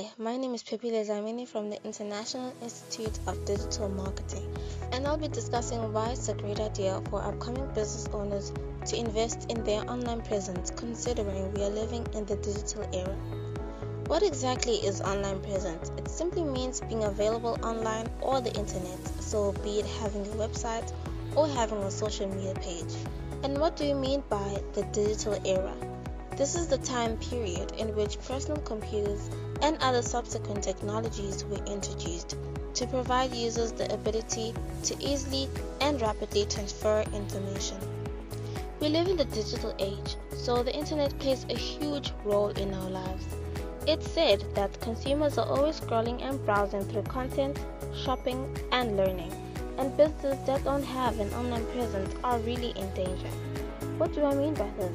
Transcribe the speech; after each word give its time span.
Hi, 0.00 0.10
my 0.16 0.36
name 0.38 0.54
is 0.54 0.62
Pepile 0.62 1.04
Zamini 1.04 1.46
from 1.46 1.68
the 1.68 1.76
International 1.84 2.54
Institute 2.62 3.18
of 3.26 3.44
Digital 3.44 3.90
Marketing, 3.90 4.48
and 4.92 5.06
I'll 5.06 5.18
be 5.18 5.28
discussing 5.28 5.92
why 5.92 6.12
it's 6.12 6.28
a 6.30 6.32
great 6.32 6.58
idea 6.58 7.02
for 7.10 7.22
upcoming 7.22 7.66
business 7.74 8.08
owners 8.14 8.50
to 8.86 8.96
invest 8.96 9.50
in 9.50 9.62
their 9.62 9.82
online 9.90 10.22
presence 10.22 10.70
considering 10.70 11.52
we 11.52 11.64
are 11.64 11.68
living 11.68 12.06
in 12.14 12.24
the 12.24 12.36
digital 12.36 12.88
era. 12.94 13.14
What 14.06 14.22
exactly 14.22 14.76
is 14.76 15.02
online 15.02 15.42
presence? 15.42 15.92
It 15.98 16.08
simply 16.08 16.44
means 16.44 16.80
being 16.80 17.04
available 17.04 17.58
online 17.62 18.08
or 18.22 18.40
the 18.40 18.54
internet, 18.54 19.06
so 19.20 19.52
be 19.62 19.80
it 19.80 19.86
having 20.00 20.22
a 20.22 20.36
website 20.46 20.90
or 21.36 21.46
having 21.46 21.82
a 21.82 21.90
social 21.90 22.26
media 22.26 22.54
page. 22.54 22.94
And 23.42 23.58
what 23.58 23.76
do 23.76 23.84
you 23.84 23.96
mean 23.96 24.22
by 24.30 24.62
the 24.72 24.82
digital 24.94 25.38
era? 25.44 25.89
This 26.40 26.54
is 26.54 26.68
the 26.68 26.78
time 26.78 27.18
period 27.18 27.72
in 27.76 27.94
which 27.94 28.18
personal 28.22 28.62
computers 28.62 29.28
and 29.60 29.76
other 29.82 30.00
subsequent 30.00 30.64
technologies 30.64 31.44
were 31.44 31.62
introduced 31.66 32.34
to 32.72 32.86
provide 32.86 33.34
users 33.34 33.72
the 33.72 33.92
ability 33.92 34.54
to 34.84 34.96
easily 35.04 35.50
and 35.82 36.00
rapidly 36.00 36.46
transfer 36.46 37.04
information. 37.12 37.76
We 38.80 38.88
live 38.88 39.08
in 39.08 39.18
the 39.18 39.26
digital 39.26 39.74
age, 39.78 40.16
so 40.34 40.62
the 40.62 40.74
internet 40.74 41.18
plays 41.18 41.44
a 41.50 41.58
huge 41.58 42.10
role 42.24 42.48
in 42.48 42.72
our 42.72 42.88
lives. 42.88 43.26
It's 43.86 44.10
said 44.10 44.42
that 44.54 44.80
consumers 44.80 45.36
are 45.36 45.46
always 45.46 45.78
scrolling 45.78 46.22
and 46.22 46.42
browsing 46.46 46.84
through 46.84 47.02
content, 47.02 47.58
shopping, 47.94 48.56
and 48.72 48.96
learning, 48.96 49.34
and 49.76 49.94
businesses 49.94 50.38
that 50.46 50.64
don't 50.64 50.84
have 50.84 51.20
an 51.20 51.30
online 51.34 51.66
presence 51.66 52.14
are 52.24 52.38
really 52.38 52.70
in 52.70 52.90
danger. 52.94 53.28
What 53.98 54.14
do 54.14 54.24
I 54.24 54.34
mean 54.34 54.54
by 54.54 54.70
this? 54.78 54.92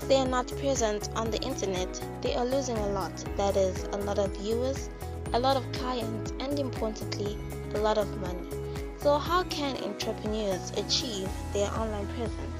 If 0.00 0.08
they 0.08 0.16
are 0.16 0.26
not 0.26 0.48
present 0.56 1.10
on 1.14 1.30
the 1.30 1.38
internet, 1.42 2.02
they 2.22 2.34
are 2.34 2.44
losing 2.46 2.78
a 2.78 2.88
lot. 2.88 3.12
That 3.36 3.54
is, 3.54 3.84
a 3.92 3.98
lot 3.98 4.18
of 4.18 4.34
viewers, 4.38 4.88
a 5.34 5.38
lot 5.38 5.58
of 5.58 5.72
clients, 5.72 6.32
and 6.40 6.58
importantly, 6.58 7.36
a 7.74 7.78
lot 7.78 7.98
of 7.98 8.08
money. 8.18 8.48
So, 8.96 9.18
how 9.18 9.42
can 9.44 9.76
entrepreneurs 9.84 10.72
achieve 10.78 11.28
their 11.52 11.70
online 11.72 12.06
presence? 12.16 12.56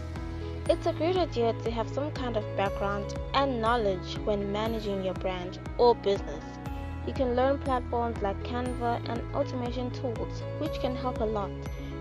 It's 0.68 0.86
a 0.86 0.92
great 0.92 1.16
idea 1.16 1.54
to 1.64 1.70
have 1.70 1.88
some 1.88 2.10
kind 2.10 2.36
of 2.36 2.44
background 2.58 3.14
and 3.32 3.58
knowledge 3.58 4.18
when 4.24 4.52
managing 4.52 5.02
your 5.02 5.14
brand 5.14 5.60
or 5.78 5.94
business. 5.94 6.44
You 7.06 7.14
can 7.14 7.34
learn 7.36 7.58
platforms 7.58 8.20
like 8.20 8.40
Canva 8.44 9.08
and 9.08 9.22
automation 9.34 9.90
tools, 9.92 10.42
which 10.58 10.78
can 10.82 10.94
help 10.94 11.20
a 11.20 11.24
lot 11.24 11.50